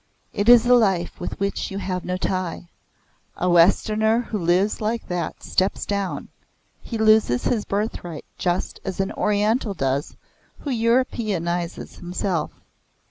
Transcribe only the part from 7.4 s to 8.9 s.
his birthright just